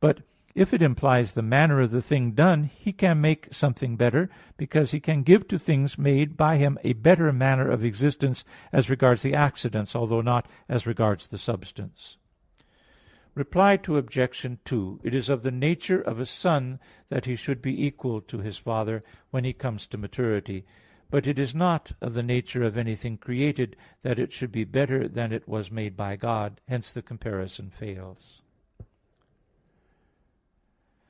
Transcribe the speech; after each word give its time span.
But 0.00 0.20
if 0.54 0.72
it 0.72 0.80
implies 0.80 1.32
the 1.32 1.42
manner 1.42 1.80
of 1.80 1.90
the 1.90 2.00
thing 2.00 2.30
done, 2.30 2.62
He 2.62 2.92
can 2.92 3.20
make 3.20 3.48
something 3.50 3.96
better; 3.96 4.30
because 4.56 4.92
He 4.92 5.00
can 5.00 5.24
give 5.24 5.48
to 5.48 5.58
things 5.58 5.98
made 5.98 6.36
by 6.36 6.56
Him 6.56 6.78
a 6.84 6.92
better 6.92 7.32
manner 7.32 7.68
of 7.68 7.82
existence 7.84 8.44
as 8.70 8.88
regards 8.88 9.22
the 9.22 9.34
accidents, 9.34 9.96
although 9.96 10.20
not 10.20 10.46
as 10.68 10.86
regards 10.86 11.26
the 11.26 11.36
substance. 11.38 12.16
Reply 13.34 13.72
Obj. 13.88 14.56
2: 14.64 15.00
It 15.02 15.16
is 15.16 15.28
of 15.28 15.42
the 15.42 15.50
nature 15.50 16.00
of 16.00 16.20
a 16.20 16.26
son 16.26 16.78
that 17.08 17.24
he 17.24 17.34
should 17.34 17.60
be 17.60 17.84
equal 17.84 18.20
to 18.20 18.38
his 18.38 18.56
father, 18.56 19.02
when 19.32 19.42
he 19.42 19.52
comes 19.52 19.88
to 19.88 19.98
maturity. 19.98 20.64
But 21.10 21.26
it 21.26 21.40
is 21.40 21.56
not 21.56 21.90
of 22.00 22.14
the 22.14 22.22
nature 22.22 22.62
of 22.62 22.76
anything 22.76 23.18
created, 23.18 23.74
that 24.02 24.20
it 24.20 24.30
should 24.32 24.52
be 24.52 24.62
better 24.62 25.08
than 25.08 25.32
it 25.32 25.48
was 25.48 25.72
made 25.72 25.96
by 25.96 26.14
God. 26.14 26.60
Hence 26.68 26.92
the 26.92 27.02
comparison 27.02 27.68
fails. 27.70 28.42